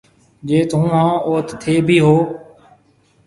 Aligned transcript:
جيٿ 0.47 0.69
هُون 0.79 0.89
هون 1.03 1.13
اوٿ 1.27 1.47
ٿَي 1.61 1.75
ڀِي 1.87 1.97
هيَ۔ 2.05 2.17